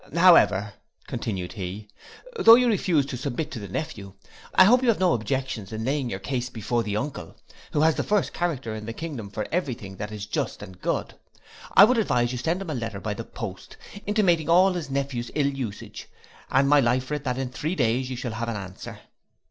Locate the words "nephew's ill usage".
14.89-16.09